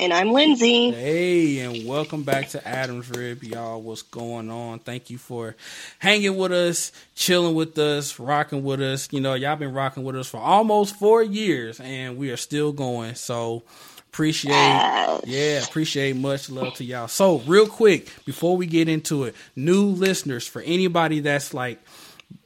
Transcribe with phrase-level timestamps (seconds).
[0.00, 0.92] And I'm Lindsay.
[0.92, 3.82] Hey, and welcome back to Adam's Rib, y'all.
[3.82, 4.78] What's going on?
[4.78, 5.56] Thank you for
[5.98, 9.12] hanging with us, chilling with us, rocking with us.
[9.12, 12.72] You know, y'all been rocking with us for almost four years, and we are still
[12.72, 13.14] going.
[13.14, 13.62] So
[14.08, 15.22] appreciate, yes.
[15.26, 17.06] yeah, appreciate much love to y'all.
[17.06, 21.78] So, real quick, before we get into it, new listeners for anybody that's like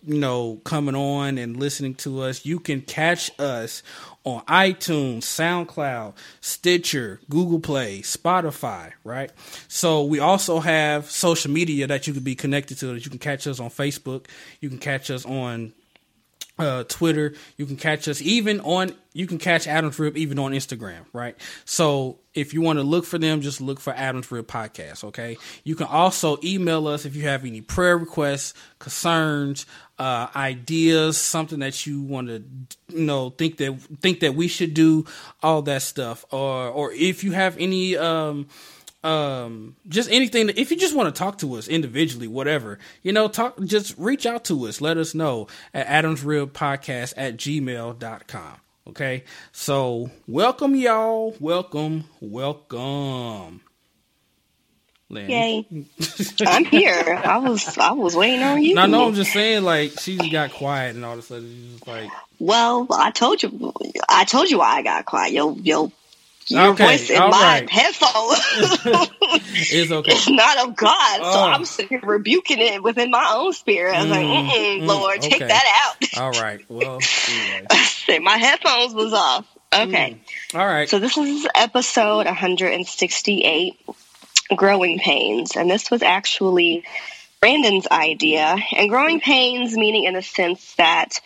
[0.06, 3.82] you know, coming on and listening to us, you can catch us
[4.24, 9.30] on iTunes, SoundCloud, Stitcher, Google Play, Spotify, right?
[9.68, 13.18] So we also have social media that you can be connected to that you can
[13.18, 14.26] catch us on Facebook,
[14.60, 15.72] you can catch us on
[16.58, 17.34] uh, Twitter.
[17.56, 21.36] You can catch us even on you can catch Adams Rib even on Instagram, right?
[21.64, 25.04] So if you want to look for them, just look for Adams Rib Podcast.
[25.04, 25.36] Okay.
[25.62, 29.66] You can also email us if you have any prayer requests, concerns,
[29.98, 32.42] uh, ideas, something that you want to
[32.88, 35.04] you know think that think that we should do,
[35.42, 38.48] all that stuff, or or if you have any um
[39.04, 43.12] um just anything that, if you just want to talk to us individually whatever you
[43.12, 49.24] know talk just reach out to us let us know at adamsribpodcast at gmail.com okay
[49.52, 53.60] so welcome y'all welcome welcome
[55.10, 55.30] Lynn.
[55.30, 55.66] Yay!
[56.46, 57.20] I'm here.
[57.24, 58.78] I was I was waiting on you.
[58.78, 59.06] I know.
[59.06, 62.10] I'm just saying, like she just got quiet, and all of a sudden, she's like,
[62.38, 63.72] "Well, I told you,
[64.08, 65.32] I told you why I got quiet.
[65.32, 65.92] Yo, yo,
[66.48, 67.70] your okay, voice in my right.
[67.70, 69.10] headphones
[69.54, 70.12] it's okay.
[70.12, 71.20] It's not of God.
[71.22, 71.32] Oh.
[71.32, 73.94] So I'm sitting here rebuking it within my own spirit.
[73.94, 75.28] I was mm, like, mm, Lord, okay.
[75.30, 76.22] take that out.
[76.22, 76.64] All right.
[76.68, 78.18] Well, anyway.
[78.20, 79.46] my headphones was off.
[79.72, 80.20] Okay.
[80.52, 80.58] Mm.
[80.58, 80.88] All right.
[80.88, 83.80] So this is episode 168,
[84.54, 85.56] Growing Pains.
[85.56, 86.84] And this was actually
[87.40, 88.56] Brandon's idea.
[88.76, 91.20] And growing pains meaning in the sense that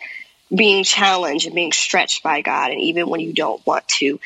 [0.53, 4.19] being challenged and being stretched by God, and even when you don't want to.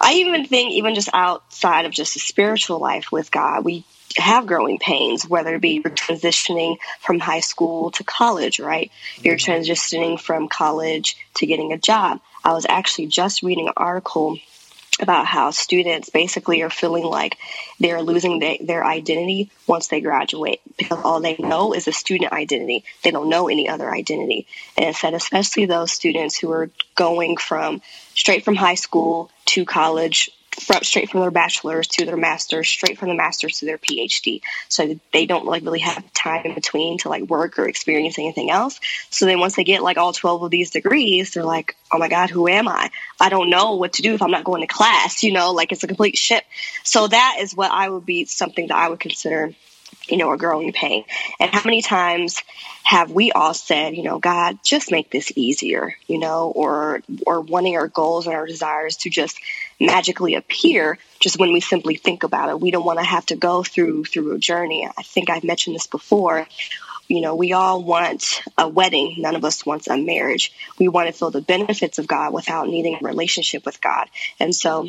[0.00, 3.84] I even think, even just outside of just a spiritual life with God, we
[4.16, 8.90] have growing pains, whether it be you're transitioning from high school to college, right?
[9.22, 9.52] You're mm-hmm.
[9.52, 12.20] transitioning from college to getting a job.
[12.42, 14.38] I was actually just reading an article
[15.02, 17.36] about how students basically are feeling like
[17.78, 22.84] they're losing their identity once they graduate because all they know is a student identity.
[23.02, 24.46] They don't know any other identity.
[24.76, 27.82] And it said, especially those students who are going from
[28.14, 32.98] straight from high school to college from, straight from their bachelor's to their master's, straight
[32.98, 34.42] from the master's to their PhD.
[34.68, 38.50] So they don't like really have time in between to like work or experience anything
[38.50, 38.80] else.
[39.10, 42.08] So then once they get like all 12 of these degrees, they're like, oh my
[42.08, 42.90] God, who am I?
[43.18, 45.72] I don't know what to do if I'm not going to class, you know, like
[45.72, 46.44] it's a complete ship.
[46.84, 49.54] So that is what I would be something that I would consider
[50.10, 51.04] you know, a growing pain.
[51.38, 52.42] And how many times
[52.82, 57.40] have we all said, you know, God, just make this easier, you know, or or
[57.40, 59.38] wanting our goals and our desires to just
[59.78, 62.60] magically appear just when we simply think about it.
[62.60, 64.86] We don't want to have to go through through a journey.
[64.86, 66.46] I think I've mentioned this before.
[67.08, 69.16] You know, we all want a wedding.
[69.18, 70.52] None of us wants a marriage.
[70.78, 74.08] We want to feel the benefits of God without needing a relationship with God.
[74.38, 74.88] And so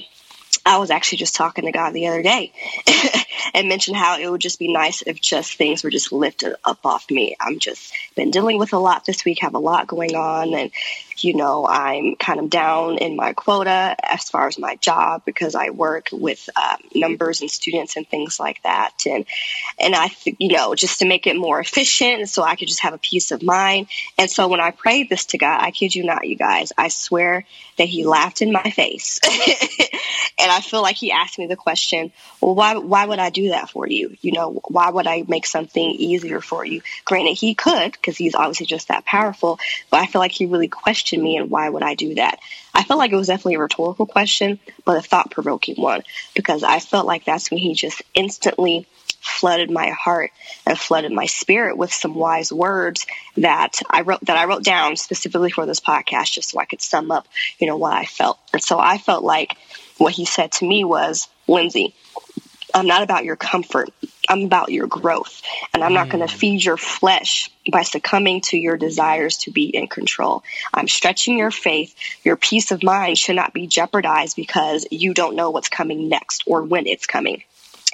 [0.65, 2.53] I was actually just talking to God the other day
[3.53, 6.79] and mentioned how it would just be nice if just things were just lifted up
[6.85, 7.35] off me.
[7.39, 10.71] I'm just been dealing with a lot this week, have a lot going on, and
[11.23, 15.55] you know, I'm kind of down in my quota as far as my job because
[15.55, 18.91] I work with um, numbers and students and things like that.
[19.05, 19.25] And,
[19.79, 22.81] and I, th- you know, just to make it more efficient so I could just
[22.81, 23.87] have a peace of mind.
[24.17, 26.87] And so when I prayed this to God, I kid you not, you guys, I
[26.89, 27.45] swear
[27.77, 29.19] that he laughed in my face.
[29.23, 33.49] and I feel like he asked me the question, well, why, why would I do
[33.49, 34.15] that for you?
[34.21, 36.81] You know, why would I make something easier for you?
[37.05, 40.67] Granted, he could because he's obviously just that powerful, but I feel like he really
[40.67, 42.39] questioned me and why would I do that?
[42.73, 46.03] I felt like it was definitely a rhetorical question, but a thought provoking one
[46.35, 48.87] because I felt like that's when he just instantly
[49.21, 50.31] flooded my heart
[50.65, 53.05] and flooded my spirit with some wise words
[53.37, 56.81] that I wrote that I wrote down specifically for this podcast just so I could
[56.81, 57.27] sum up,
[57.59, 58.39] you know, what I felt.
[58.51, 59.55] And so I felt like
[59.97, 61.93] what he said to me was, Lindsay,
[62.73, 63.89] I'm not about your comfort.
[64.29, 65.41] I'm about your growth.
[65.73, 66.37] And I'm not going to mm.
[66.37, 70.43] feed your flesh by succumbing to your desires to be in control.
[70.73, 71.95] I'm stretching your faith.
[72.23, 76.43] Your peace of mind should not be jeopardized because you don't know what's coming next
[76.45, 77.43] or when it's coming.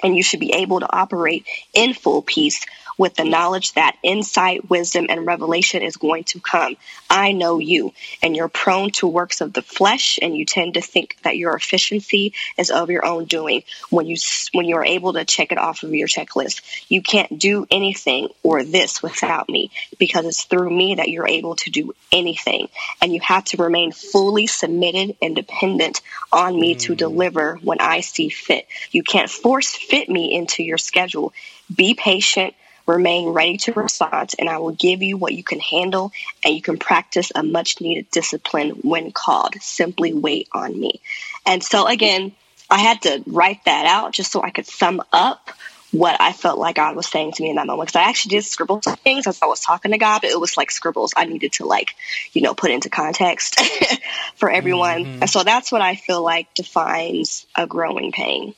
[0.02, 2.64] and you should be able to operate in full peace
[2.98, 6.76] with the knowledge that insight, wisdom, and revelation is going to come.
[7.08, 10.80] I know you, and you're prone to works of the flesh, and you tend to
[10.80, 13.62] think that your efficiency is of your own doing.
[13.88, 14.16] When you
[14.52, 18.64] when you're able to check it off of your checklist, you can't do anything or
[18.64, 22.68] this without me, because it's through me that you're able to do anything,
[23.00, 26.00] and you have to remain fully submitted and dependent
[26.32, 26.80] on me mm.
[26.80, 28.66] to deliver when I see fit.
[28.90, 31.32] You can't force fit me into your schedule.
[31.74, 32.54] Be patient
[32.88, 36.10] Remain ready to respond, and I will give you what you can handle,
[36.42, 39.54] and you can practice a much needed discipline when called.
[39.60, 41.00] Simply wait on me.
[41.44, 42.32] And so, again,
[42.70, 45.50] I had to write that out just so I could sum up
[45.90, 47.88] what I felt like God was saying to me in that moment.
[47.88, 50.40] Because I actually did scribble some things as I was talking to God, but it
[50.40, 51.94] was like scribbles I needed to like,
[52.32, 53.60] you know, put into context
[54.36, 55.04] for everyone.
[55.04, 55.22] Mm-hmm.
[55.22, 58.54] And so that's what I feel like defines a growing pain.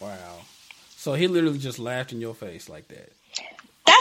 [0.00, 0.40] Wow.
[0.96, 3.12] So he literally just laughed in your face like that.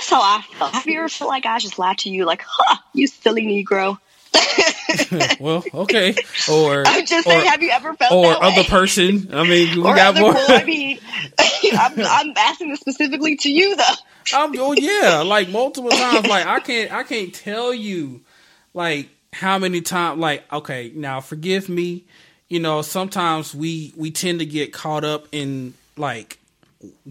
[0.04, 0.74] That's how I felt.
[0.74, 3.98] Have you ever felt like I just laughed to you, like, "Huh, you silly Negro"?
[5.40, 6.14] well, okay.
[6.52, 8.68] Or I'm just saying, or, have you ever felt or other way?
[8.68, 9.30] person?
[9.34, 10.34] I mean, we or got more.
[10.36, 11.00] I mean,
[11.40, 13.84] I'm, I'm, asking this specifically to you, though.
[14.34, 16.28] I'm, oh yeah, like multiple times.
[16.28, 18.22] Like I can't, I can't tell you,
[18.74, 20.20] like how many times.
[20.20, 22.04] Like okay, now forgive me.
[22.50, 26.40] You know, sometimes we we tend to get caught up in like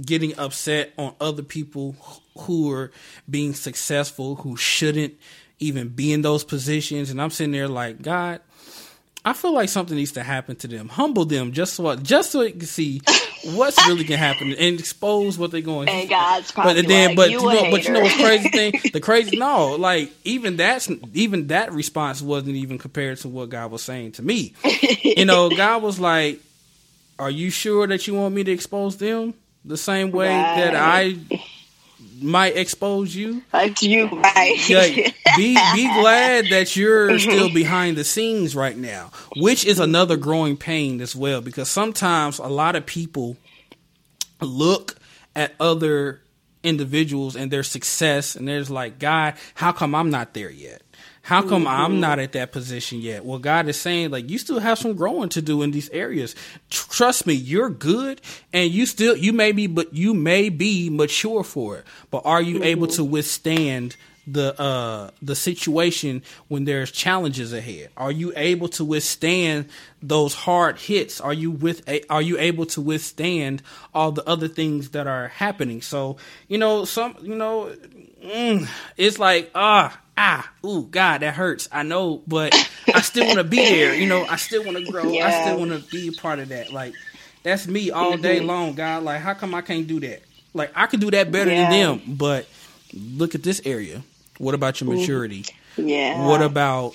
[0.01, 1.97] getting upset on other people
[2.39, 2.91] who are
[3.29, 5.15] being successful who shouldn't
[5.59, 7.11] even be in those positions.
[7.11, 8.41] And I'm sitting there like God
[9.25, 10.89] I feel like something needs to happen to them.
[10.89, 13.01] Humble them just so just so you can see
[13.55, 17.17] what's really gonna happen and expose what they're going and God's probably but then like,
[17.17, 18.81] but you, you know but you know what's crazy thing?
[18.93, 23.71] The crazy no like even that's even that response wasn't even compared to what God
[23.71, 24.55] was saying to me.
[25.05, 26.41] You know God was like
[27.19, 29.35] are you sure that you want me to expose them
[29.65, 30.57] the same way right.
[30.57, 31.19] that I
[32.21, 33.43] might expose you.
[33.53, 34.59] Like you, right?
[34.71, 37.55] Like, be be glad that you're still mm-hmm.
[37.55, 41.41] behind the scenes right now, which is another growing pain as well.
[41.41, 43.37] Because sometimes a lot of people
[44.41, 44.97] look
[45.35, 46.21] at other
[46.63, 50.83] individuals and their success, and there's like, God, how come I'm not there yet?
[51.23, 51.83] How come mm-hmm.
[51.83, 53.25] I'm not at that position yet?
[53.25, 56.35] Well, God is saying, like, you still have some growing to do in these areas.
[56.69, 58.21] trust me, you're good
[58.53, 61.85] and you still, you may be, but you may be mature for it.
[62.11, 62.65] But are you mm-hmm.
[62.65, 68.85] able to withstand the uh the situation when there's challenges ahead are you able to
[68.85, 69.69] withstand
[70.01, 73.61] those hard hits are you with are you able to withstand
[73.93, 76.17] all the other things that are happening so
[76.47, 77.75] you know some you know
[78.25, 81.69] mm, it's like ah ah, ooh, God, that hurts.
[81.73, 82.55] I know, but
[82.95, 83.95] I still want to be there.
[83.95, 85.11] You know, I still want to grow.
[85.11, 85.27] Yeah.
[85.27, 86.73] I still want to be a part of that.
[86.73, 86.95] Like,
[87.43, 88.47] that's me all day mm-hmm.
[88.47, 89.03] long, God.
[89.03, 90.23] Like, how come I can't do that?
[90.55, 91.71] Like, I can do that better yeah.
[91.71, 92.47] than them, but
[92.93, 94.03] look at this area.
[94.39, 95.47] What about your maturity?
[95.77, 96.27] Yeah.
[96.27, 96.95] What about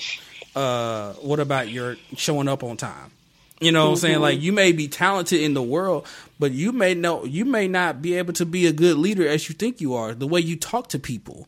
[0.56, 3.12] uh what about your showing up on time?
[3.60, 3.92] You know what mm-hmm.
[3.92, 4.14] I'm saying?
[4.16, 4.22] Mm-hmm.
[4.22, 6.08] Like you may be talented in the world,
[6.40, 9.50] but you may know you may not be able to be a good leader as
[9.50, 10.14] you think you are.
[10.14, 11.48] The way you talk to people,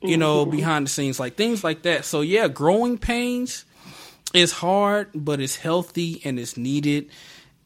[0.00, 2.04] you know, behind the scenes, like things like that.
[2.04, 3.64] So yeah, growing pains
[4.32, 7.10] is hard, but it's healthy and it's needed.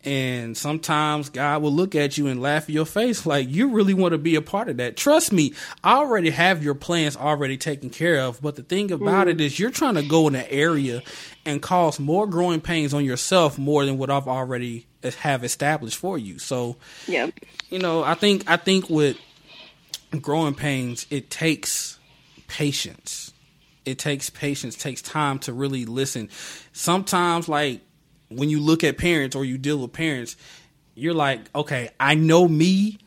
[0.04, 3.94] And sometimes God will look at you and laugh in your face like you really
[3.94, 4.96] want to be a part of that.
[4.96, 8.40] Trust me, I already have your plans already taken care of.
[8.40, 9.30] But the thing about mm.
[9.30, 11.02] it is you're trying to go in an area
[11.44, 14.86] and cause more growing pains on yourself more than what I've already
[15.20, 16.38] have established for you.
[16.38, 17.30] So, yeah,
[17.70, 19.16] you know, I think I think with
[20.20, 21.98] growing pains, it takes
[22.52, 23.32] patience.
[23.86, 26.28] It takes patience, takes time to really listen.
[26.72, 27.80] Sometimes, like
[28.28, 30.36] when you look at parents or you deal with parents,
[30.94, 32.98] you're like, okay, I know me,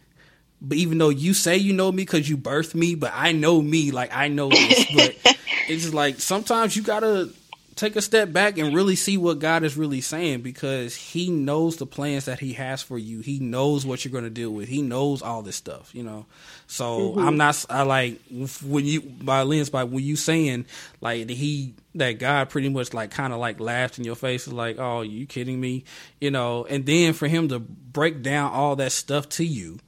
[0.61, 3.61] but even though you say you know me because you birthed me, but I know
[3.61, 4.85] me, like I know this.
[4.95, 5.15] but
[5.69, 7.29] it's just like sometimes you gotta
[7.75, 11.75] take a step back and really see what God is really saying because He knows
[11.75, 13.19] the plans that He has for you.
[13.19, 14.69] He knows what you're going to deal with.
[14.69, 16.25] He knows all this stuff, you know.
[16.67, 17.19] So mm-hmm.
[17.19, 17.65] I'm not.
[17.69, 18.19] I like
[18.63, 20.65] when you by lens by when you saying
[21.01, 24.79] like He that God pretty much like kind of like laughed in your face, like,
[24.79, 25.83] "Oh, you kidding me?"
[26.19, 26.65] You know.
[26.65, 29.79] And then for Him to break down all that stuff to you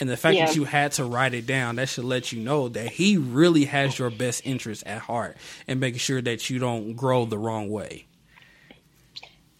[0.00, 0.46] and the fact yeah.
[0.46, 3.64] that you had to write it down, that should let you know that he really
[3.64, 5.36] has your best interest at heart
[5.66, 8.06] and making sure that you don't grow the wrong way.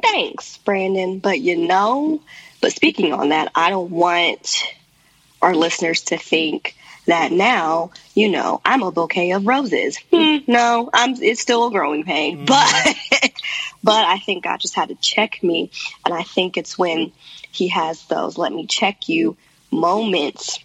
[0.02, 1.18] Thanks, Brandon.
[1.18, 2.22] But you know,
[2.60, 4.62] but speaking on that, I don't want
[5.42, 6.76] our listeners to think
[7.06, 9.98] that now, you know, I'm a bouquet of roses.
[10.12, 12.46] Hmm, no, I'm it's still a growing pain.
[12.46, 12.46] Mm.
[12.46, 13.32] But
[13.82, 15.70] but I think God just had to check me.
[16.04, 17.12] And I think it's when
[17.50, 19.36] he has those let me check you
[19.70, 20.58] moments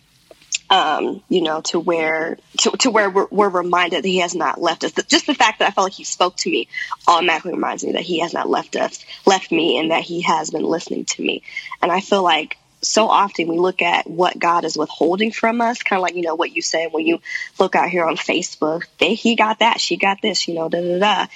[0.69, 4.59] um, you know, to where to, to where we're, we're, reminded that He has not
[4.59, 4.93] left us.
[5.07, 6.67] Just the fact that I felt like He spoke to me
[7.07, 10.49] automatically reminds me that He has not left us, left me, and that He has
[10.49, 11.43] been listening to me.
[11.81, 15.83] And I feel like so often we look at what God is withholding from us,
[15.83, 17.19] kind of like you know what you said when you
[17.59, 18.85] look out here on Facebook.
[18.99, 21.27] They, he got that, she got this, you know, da da da.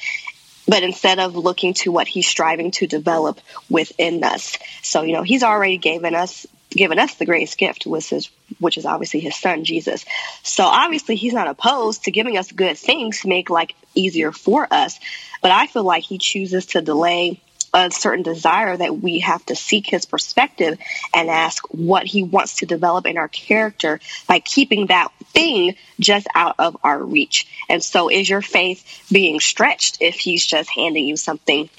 [0.68, 5.24] But instead of looking to what he's striving to develop within us, so you know
[5.24, 9.36] he's already given us given us the greatest gift, which is which is obviously his
[9.36, 10.06] son Jesus.
[10.44, 14.68] So obviously he's not opposed to giving us good things to make life easier for
[14.72, 15.00] us.
[15.42, 17.42] But I feel like he chooses to delay
[17.74, 20.80] a certain desire that we have to seek his perspective
[21.14, 26.28] and ask what he wants to develop in our character by keeping that thing just
[26.34, 27.48] out of our reach.
[27.70, 31.70] And so is your faith being stretched if he's just handing you something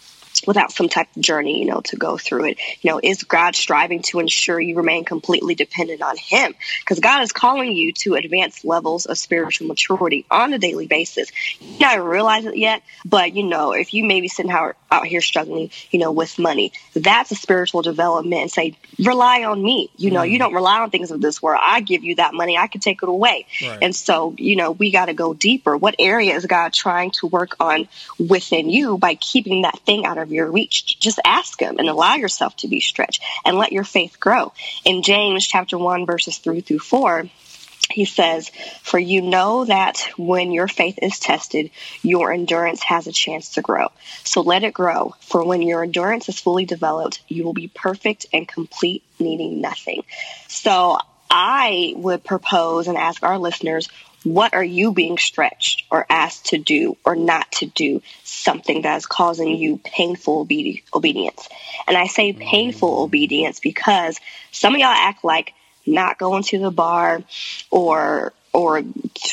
[0.47, 2.59] without some type of journey, you know, to go through it.
[2.83, 6.55] You know, is God striving to ensure you remain completely dependent on Him?
[6.81, 11.31] Because God is calling you to advanced levels of spiritual maturity on a daily basis.
[11.61, 14.51] You not realize it yet, but you know, if you maybe sitting
[14.91, 19.63] out, here struggling, you know, with money, that's a spiritual development and say, rely on
[19.63, 19.91] me.
[19.97, 21.61] You know, mm you don't rely on things of this world.
[21.65, 23.47] I give you that money, I can take it away.
[23.63, 23.79] Right.
[23.81, 25.75] And so, you know, we got to go deeper.
[25.75, 30.19] What area is God trying to work on within you by keeping that thing out
[30.19, 31.01] of of your reach.
[31.01, 34.53] Just ask him and allow yourself to be stretched and let your faith grow.
[34.85, 37.29] In James chapter 1 verses 3 through 4,
[37.91, 38.51] he says,
[38.83, 41.71] For you know that when your faith is tested,
[42.03, 43.89] your endurance has a chance to grow.
[44.25, 45.15] So let it grow.
[45.21, 50.05] For when your endurance is fully developed, you will be perfect and complete, needing nothing.
[50.49, 50.99] So
[51.31, 53.89] I would propose and ask our listeners,
[54.25, 58.97] what are you being stretched or asked to do or not to do something that
[58.97, 61.49] is causing you painful obe- obedience?
[61.87, 63.05] And I say painful mm.
[63.05, 65.55] obedience because some of y'all act like
[65.93, 67.23] not going to the bar
[67.71, 68.83] or or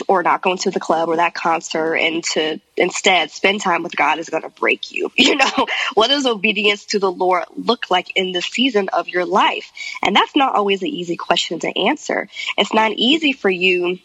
[0.07, 3.95] or not going to the club or that concert and to instead spend time with
[3.95, 5.11] God is going to break you.
[5.25, 9.25] You know, what does obedience to the Lord look like in the season of your
[9.25, 9.71] life?
[10.03, 12.29] And that's not always an easy question to answer.
[12.57, 13.97] It's not easy for you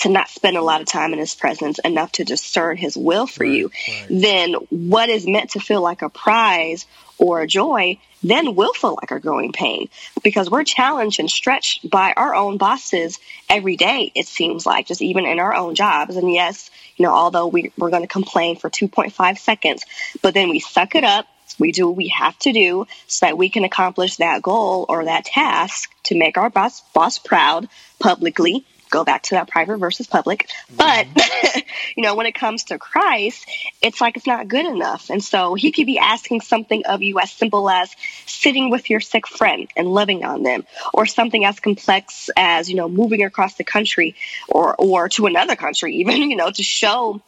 [0.00, 3.26] to not spend a lot of time in his presence enough to discern his will
[3.26, 4.06] for right, you, right.
[4.10, 6.86] then what is meant to feel like a prize
[7.18, 9.88] or a joy then will feel like a growing pain
[10.22, 13.18] because we're challenged and stretched by our own bosses
[13.48, 16.16] every day, it seems like, just even in our own jobs.
[16.16, 19.84] And yes, you know, although we, we're going to complain for 2.5 seconds,
[20.22, 21.26] but then we suck it up.
[21.58, 25.04] We do what we have to do so that we can accomplish that goal or
[25.04, 27.68] that task to make our boss, boss proud
[27.98, 30.48] publicly go back to that private versus public.
[30.76, 31.58] But, mm-hmm.
[31.96, 33.48] you know, when it comes to Christ,
[33.80, 35.10] it's like it's not good enough.
[35.10, 37.90] And so he could be asking something of you as simple as
[38.26, 42.76] sitting with your sick friend and loving on them, or something as complex as, you
[42.76, 44.14] know, moving across the country
[44.48, 47.20] or, or to another country, even, you know, to show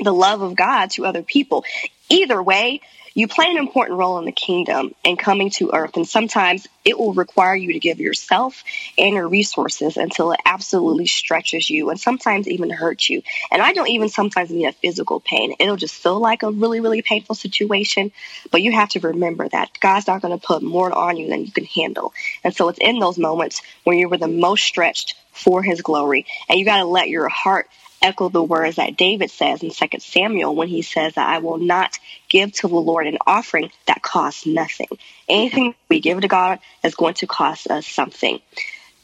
[0.00, 1.64] the love of God to other people.
[2.10, 2.80] Either way,
[3.14, 5.96] you play an important role in the kingdom and coming to earth.
[5.96, 8.64] And sometimes it will require you to give yourself
[8.98, 13.22] and your resources until it absolutely stretches you and sometimes even hurts you.
[13.52, 15.54] And I don't even sometimes mean a physical pain.
[15.60, 18.10] It'll just feel like a really, really painful situation.
[18.50, 21.44] But you have to remember that God's not going to put more on you than
[21.44, 22.12] you can handle.
[22.42, 26.26] And so it's in those moments when you were the most stretched for his glory.
[26.48, 27.68] And you got to let your heart
[28.04, 31.56] echo the words that David says in 2 Samuel when he says that I will
[31.56, 31.98] not
[32.34, 34.88] give to the Lord an offering that costs nothing.
[35.28, 38.40] Anything we give to God is going to cost us something.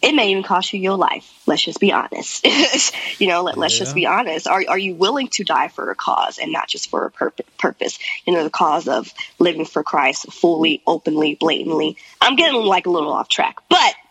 [0.02, 1.30] It may even cost you your life.
[1.46, 2.44] Let's just be honest.
[3.20, 4.48] you know, let, us just be honest.
[4.48, 7.34] Are, are you willing to die for a cause and not just for a pur-
[7.58, 8.00] purpose?
[8.26, 11.98] You know, the cause of living for Christ fully, openly, blatantly.
[12.20, 13.94] I'm getting like a little off track, but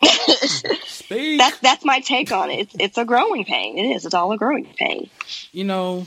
[1.10, 2.60] that's that's my take on it.
[2.60, 3.76] It's, it's a growing pain.
[3.76, 4.06] It is.
[4.06, 5.10] It's all a growing pain.
[5.52, 6.06] You know,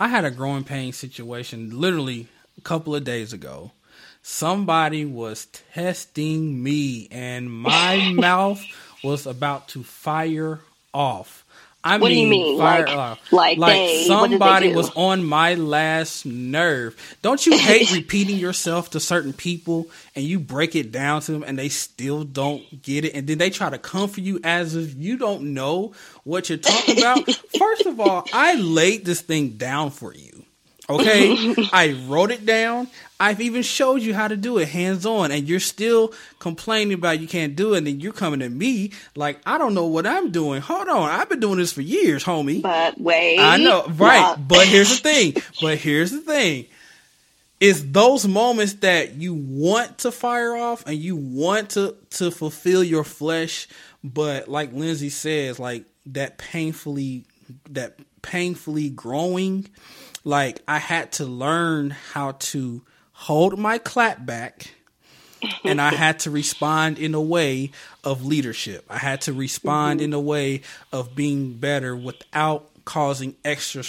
[0.00, 2.26] I had a growing pain situation literally
[2.58, 3.70] a couple of days ago
[4.22, 8.62] somebody was testing me and my mouth
[9.02, 10.60] was about to fire
[10.92, 11.44] off.
[11.82, 12.58] I what mean, do you mean?
[12.58, 13.32] Fire like, off.
[13.32, 16.94] like, like they, somebody was on my last nerve.
[17.22, 21.42] Don't you hate repeating yourself to certain people and you break it down to them
[21.46, 24.74] and they still don't get it, and then they try to come for you as
[24.74, 25.94] if you don't know
[26.24, 27.24] what you're talking about?
[27.58, 30.39] First of all, I laid this thing down for you.
[30.90, 32.88] Okay, I wrote it down.
[33.22, 37.20] I've even showed you how to do it hands on, and you're still complaining about
[37.20, 37.78] you can't do it.
[37.78, 40.62] And then you're coming to me like I don't know what I'm doing.
[40.62, 42.62] Hold on, I've been doing this for years, homie.
[42.62, 44.36] But wait, I know, right?
[44.38, 45.34] But here's the thing.
[45.60, 46.66] But here's the thing.
[47.60, 52.82] it's those moments that you want to fire off and you want to to fulfill
[52.82, 53.68] your flesh,
[54.02, 57.26] but like Lindsay says, like that painfully
[57.68, 59.66] that painfully growing,
[60.24, 64.74] like I had to learn how to hold my clap back
[65.64, 67.70] and I had to respond in a way
[68.04, 68.84] of leadership.
[68.88, 70.06] I had to respond mm-hmm.
[70.06, 70.62] in a way
[70.92, 73.84] of being better without causing extra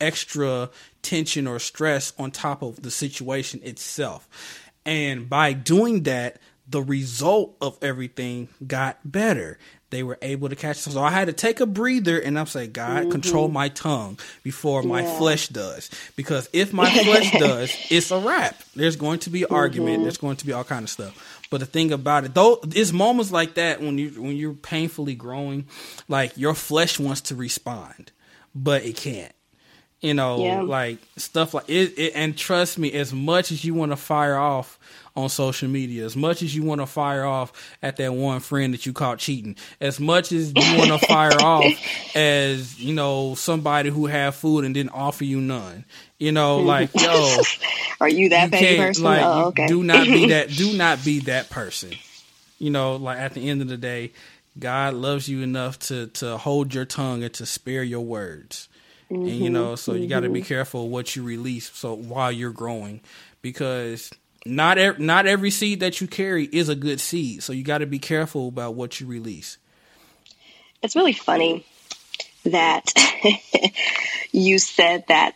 [0.00, 0.68] extra
[1.02, 4.28] tension or stress on top of the situation itself.
[4.84, 6.38] And by doing that,
[6.68, 9.58] the result of everything got better.
[9.92, 10.82] They were able to catch.
[10.82, 10.94] them.
[10.94, 13.10] So I had to take a breather and I'm saying, God, mm-hmm.
[13.10, 15.90] control my tongue before my flesh does.
[16.16, 18.58] Because if my flesh does, it's a wrap.
[18.74, 19.54] There's going to be mm-hmm.
[19.54, 20.02] argument.
[20.02, 21.46] There's going to be all kind of stuff.
[21.50, 25.14] But the thing about it, though, it's moments like that when you when you're painfully
[25.14, 25.66] growing,
[26.08, 28.12] like your flesh wants to respond,
[28.54, 29.34] but it can't
[30.02, 30.60] you know, yeah.
[30.60, 34.36] like stuff like it, it, And trust me, as much as you want to fire
[34.36, 34.78] off
[35.14, 38.74] on social media, as much as you want to fire off at that one friend
[38.74, 41.64] that you caught cheating, as much as you want to fire off
[42.16, 45.84] as you know somebody who had food and didn't offer you none,
[46.18, 46.66] you know, hmm.
[46.66, 47.36] like yo,
[48.00, 49.04] are you that you person?
[49.04, 49.68] Like, oh, okay.
[49.68, 50.50] do not be that.
[50.50, 51.92] Do not be that person.
[52.58, 54.12] You know, like at the end of the day,
[54.58, 58.68] God loves you enough to to hold your tongue and to spare your words.
[59.12, 60.02] Mm-hmm, and you know, so mm-hmm.
[60.02, 61.70] you got to be careful what you release.
[61.72, 63.02] So while you're growing,
[63.42, 64.10] because
[64.46, 67.42] not ev- not every seed that you carry is a good seed.
[67.42, 69.58] So you got to be careful about what you release.
[70.82, 71.66] It's really funny
[72.44, 72.90] that
[74.32, 75.34] you said that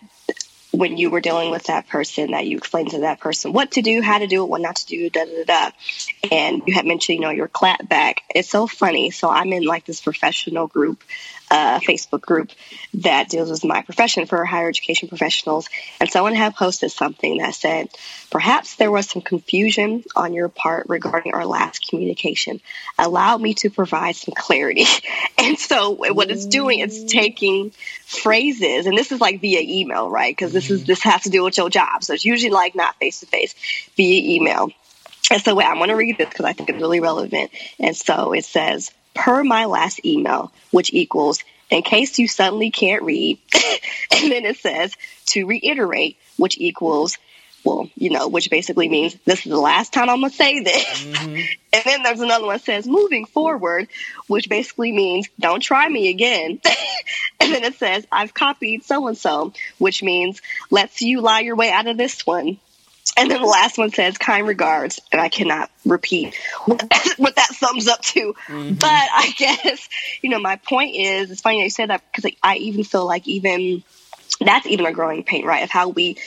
[0.73, 3.83] when you were dealing with that person that you explained to that person what to
[3.83, 5.71] do, how to do it, what not to do, da da da.
[6.30, 8.23] And you had mentioned, you know, your clap back.
[8.35, 9.11] It's so funny.
[9.11, 11.04] So I'm in like this professional group
[11.50, 12.50] uh, Facebook group
[12.95, 15.69] that deals with my profession for higher education professionals.
[16.00, 17.88] And someone had posted something that said,
[18.31, 22.61] perhaps there was some confusion on your part regarding our last communication.
[22.99, 24.87] Allow me to provide some clarity.
[25.38, 27.70] and so what it's doing, it's taking
[28.05, 30.35] phrases, and this is like via email, right?
[30.35, 32.03] Because this is this has to do with your job.
[32.03, 33.55] So it's usually like not face to face,
[33.97, 34.70] via email.
[35.31, 37.51] And so wait, I want to read this because I think it's really relevant.
[37.81, 43.02] And so it says, per my last email, which equals in case you suddenly can't
[43.02, 43.38] read.
[44.12, 44.94] and then it says
[45.26, 47.18] to reiterate, which equals,
[47.64, 50.61] well, you know, which basically means this is the last time I'm going to say
[50.61, 51.05] this.
[51.05, 51.40] Mm-hmm.
[51.76, 53.88] And then there's another one that says moving forward,
[54.29, 56.59] which basically means don't try me again.
[57.40, 61.55] and then it says I've copied so and so, which means let's you lie your
[61.55, 62.57] way out of this one.
[63.16, 66.83] And then the last one says kind regards, and I cannot repeat what,
[67.16, 68.35] what that sums up to.
[68.47, 68.75] Mm-hmm.
[68.75, 69.88] But I guess,
[70.23, 72.85] you know, my point is, it's funny that you said that because like, I even
[72.85, 73.83] feel like even
[74.40, 75.64] that's even a growing pain, right?
[75.64, 76.19] Of how we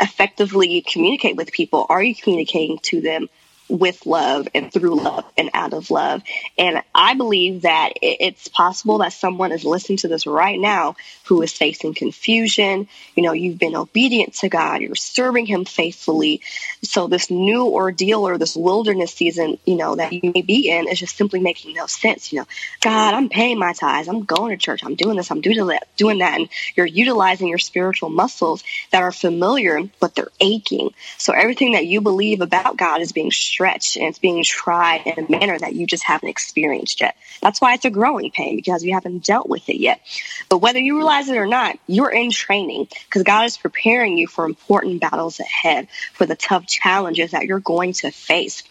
[0.00, 1.86] effectively communicate with people.
[1.88, 3.28] Are you communicating to them
[3.68, 6.22] with love and through love and out of love.
[6.56, 11.42] And I believe that it's possible that someone is listening to this right now who
[11.42, 12.88] is facing confusion.
[13.14, 16.40] You know, you've been obedient to God, you're serving Him faithfully.
[16.82, 20.88] So this new ordeal or this wilderness season, you know, that you may be in
[20.88, 22.32] is just simply making no sense.
[22.32, 22.46] You know,
[22.80, 25.88] God, I'm paying my tithes, I'm going to church, I'm doing this, I'm doing that,
[25.96, 26.38] doing that.
[26.38, 30.90] And you're utilizing your spiritual muscles that are familiar, but they're aching.
[31.18, 35.24] So everything that you believe about God is being stretched and it's being tried in
[35.24, 37.16] a manner that you just haven't experienced yet.
[37.42, 40.00] That's why it's a growing pain because you haven't dealt with it yet.
[40.48, 44.28] But whether you realize it or not, you're in training because God is preparing you
[44.28, 48.62] for important battles ahead, for the tough challenges that you're going to face.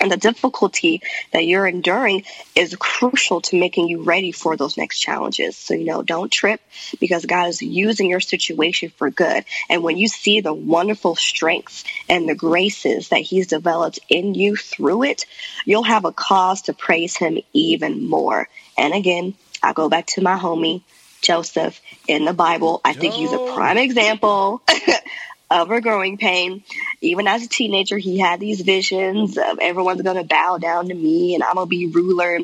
[0.00, 4.98] And the difficulty that you're enduring is crucial to making you ready for those next
[4.98, 5.56] challenges.
[5.56, 6.60] So, you know, don't trip
[6.98, 9.44] because God is using your situation for good.
[9.68, 14.56] And when you see the wonderful strengths and the graces that He's developed in you
[14.56, 15.26] through it,
[15.64, 18.48] you'll have a cause to praise Him even more.
[18.78, 20.82] And again, I go back to my homie,
[21.20, 22.80] Joseph, in the Bible.
[22.84, 24.62] I think he's a prime example
[25.50, 26.62] of a growing pain.
[27.00, 30.94] Even as a teenager, he had these visions of everyone's going to bow down to
[30.94, 32.38] me and I'm going to be ruler.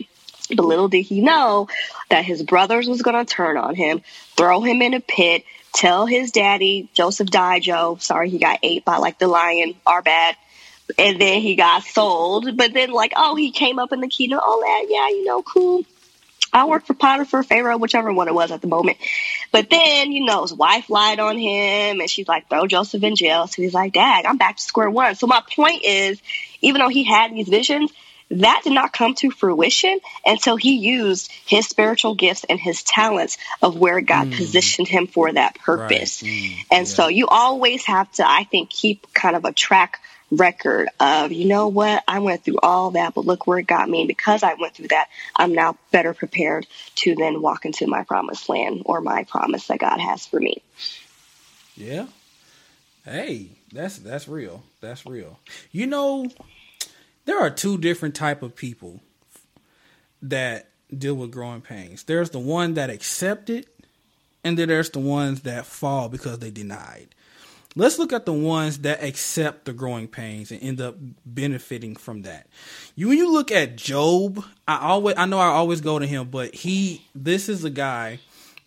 [0.49, 1.69] But little did he know
[2.09, 4.03] that his brothers was going to turn on him,
[4.37, 7.99] throw him in a pit, tell his daddy, Joseph died, Joe.
[8.01, 9.75] Sorry, he got ate by like the lion.
[9.87, 10.37] Our bad.
[10.99, 12.57] And then he got sold.
[12.57, 14.38] But then, like, oh, he came up in the kingdom.
[14.40, 15.85] Oh, that, yeah, you know, cool.
[16.57, 18.97] I worked for Potiphar, Pharaoh, whichever one it was at the moment.
[19.53, 23.14] But then, you know, his wife lied on him and she's like, throw Joseph in
[23.14, 23.47] jail.
[23.47, 25.14] So he's like, Dad, I'm back to square one.
[25.14, 26.21] So my point is,
[26.62, 27.92] even though he had these visions,
[28.31, 33.38] that did not come to fruition until he used his spiritual gifts and his talents
[33.62, 34.37] of where God mm.
[34.37, 36.23] positioned him for that purpose.
[36.23, 36.33] Right.
[36.33, 36.66] Mm.
[36.73, 36.95] And yeah.
[36.95, 41.47] so you always have to, I think, keep kind of a track record of, you
[41.47, 44.01] know what, I went through all that, but look where it got me.
[44.01, 48.03] And because I went through that, I'm now better prepared to then walk into my
[48.05, 50.62] promised land or my promise that God has for me.
[51.77, 52.07] Yeah.
[53.05, 54.65] Hey, that's that's real.
[54.81, 55.39] That's real.
[55.71, 56.29] You know,
[57.25, 59.01] there are two different type of people
[60.23, 62.05] that deal with growing pains.
[62.05, 63.69] There's the one that accept it,
[64.43, 67.09] and then there's the ones that fall because they denied.
[67.79, 72.23] Let's look at the ones that accept the growing pains and end up benefiting from
[72.23, 72.47] that.
[72.95, 76.31] You when you look at Job, I always I know I always go to him,
[76.31, 78.21] but he this is a guy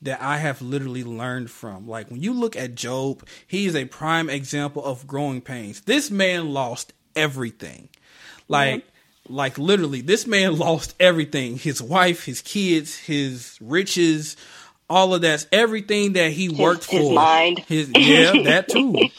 [0.04, 1.88] that I have literally learned from.
[1.88, 5.82] Like when you look at Job, he is a prime example of growing pains.
[5.82, 7.90] This man lost everything.
[8.48, 9.34] Like mm-hmm.
[9.34, 11.58] like literally this man lost everything.
[11.58, 14.38] His wife, his kids, his riches,
[14.90, 17.60] all of that's everything that he worked for, his, mind.
[17.60, 19.10] His yeah, that too.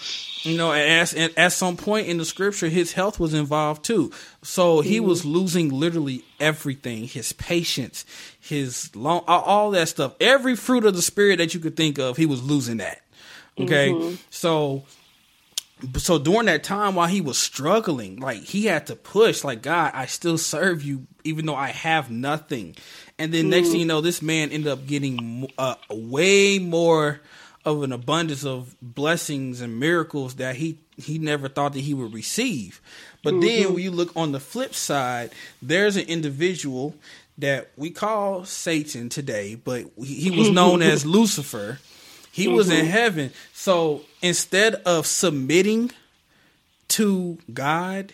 [0.42, 4.10] You know, as at some point in the scripture, his health was involved too.
[4.42, 5.06] So he mm-hmm.
[5.06, 8.04] was losing literally everything: his patience,
[8.40, 10.14] his long, all that stuff.
[10.20, 13.02] Every fruit of the spirit that you could think of, he was losing that.
[13.58, 14.14] Okay, mm-hmm.
[14.30, 14.84] so
[15.98, 19.92] so during that time while he was struggling, like he had to push, like God,
[19.94, 22.76] I still serve you even though I have nothing.
[23.18, 23.50] And then mm.
[23.50, 27.20] next thing you know, this man ended up getting uh, way more
[27.64, 32.12] of an abundance of blessings and miracles that he he never thought that he would
[32.12, 32.80] receive.
[33.22, 33.40] But mm-hmm.
[33.40, 36.94] then when you look on the flip side, there's an individual
[37.38, 41.78] that we call Satan today, but he was known as Lucifer.
[42.32, 42.54] He mm-hmm.
[42.54, 42.90] was in mm-hmm.
[42.90, 43.32] heaven.
[43.52, 45.92] So instead of submitting
[46.88, 48.12] to God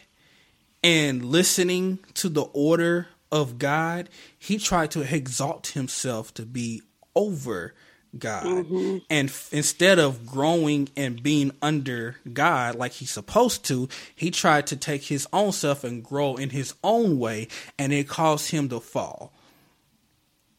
[0.82, 6.82] and listening to the order of God, he tried to exalt himself to be
[7.14, 7.74] over
[8.18, 8.44] God.
[8.44, 8.98] Mm-hmm.
[9.10, 14.66] And f- instead of growing and being under God like he's supposed to, he tried
[14.68, 17.48] to take his own self and grow in his own way,
[17.78, 19.32] and it caused him to fall.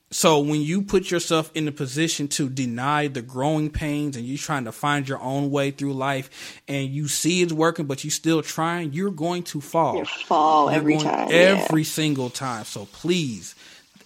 [0.10, 4.38] So when you put yourself in a position to deny the growing pains and you're
[4.38, 8.12] trying to find your own way through life and you see it's working but you're
[8.12, 9.98] still trying, you're going to fall.
[9.98, 11.28] You fall you're every time.
[11.30, 11.88] Every yeah.
[11.88, 12.64] single time.
[12.64, 13.54] So please,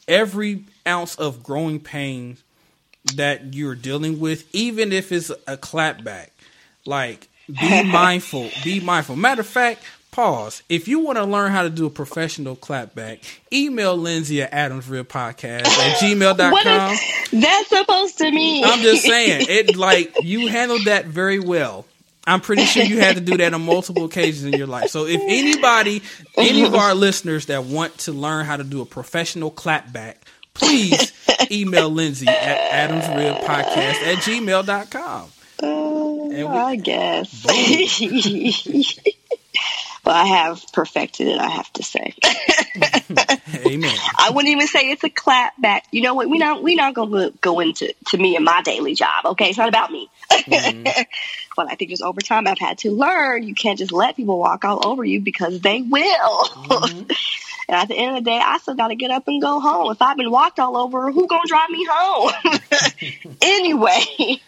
[0.07, 2.37] every ounce of growing pain
[3.15, 6.29] that you're dealing with, even if it's a clapback,
[6.83, 8.49] like be mindful.
[8.63, 9.15] Be mindful.
[9.15, 10.61] Matter of fact, pause.
[10.69, 13.19] If you want to learn how to do a professional clapback,
[13.51, 16.51] email Lindsay at Adams Rib Podcast at gmail.com.
[16.51, 18.65] What is that supposed to mean?
[18.65, 21.85] I'm just saying, it like you handled that very well.
[22.27, 24.89] I'm pretty sure you had to do that on multiple occasions in your life.
[24.89, 26.03] So if anybody,
[26.37, 30.17] any of our listeners that want to learn how to do a professional clapback,
[30.53, 31.13] please
[31.51, 35.31] email Lindsay at adamsribpodcast at gmail.com.
[35.63, 37.45] Uh, we, I guess.
[40.11, 42.13] Well, I have perfected it, I have to say.
[43.65, 43.95] Amen.
[44.17, 45.85] I wouldn't even say it's a clap back.
[45.89, 46.29] You know what?
[46.29, 49.25] We not we not gonna go into to me and my daily job.
[49.25, 50.09] Okay, it's not about me.
[50.29, 50.83] Mm-hmm.
[51.55, 54.37] but I think just over time I've had to learn you can't just let people
[54.37, 56.43] walk all over you because they will.
[56.45, 56.99] Mm-hmm.
[57.69, 59.61] and at the end of the day, I still got to get up and go
[59.61, 59.91] home.
[59.93, 62.33] If I've been walked all over, who gonna drive me home?
[63.41, 64.41] anyway.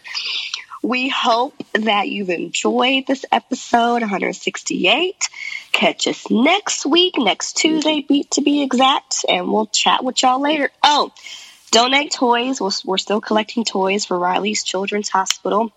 [0.84, 5.30] We hope that you've enjoyed this episode 168.
[5.72, 10.42] Catch us next week, next Tuesday, beat to be exact, and we'll chat with y'all
[10.42, 10.68] later.
[10.82, 11.10] Oh,
[11.70, 12.60] donate toys.
[12.84, 15.72] We're still collecting toys for Riley's Children's Hospital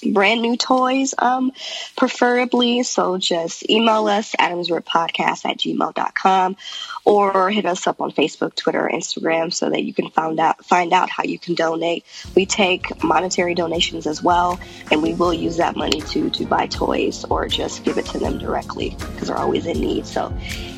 [0.00, 1.52] brand new toys, um,
[1.96, 2.82] preferably.
[2.82, 6.56] So just email us, adamsribpodcast at gmail.com
[7.04, 10.92] or hit us up on Facebook, Twitter, Instagram so that you can find out, find
[10.92, 12.04] out how you can donate.
[12.34, 14.60] We take monetary donations as well,
[14.90, 18.18] and we will use that money to, to buy toys or just give it to
[18.18, 20.06] them directly because they're always in need.
[20.06, 20.32] So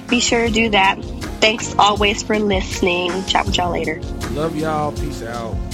[0.09, 1.03] be sure to do that.
[1.41, 3.25] Thanks always for listening.
[3.27, 4.01] Chat with y'all later.
[4.33, 4.93] Love y'all.
[4.93, 5.72] Peace out.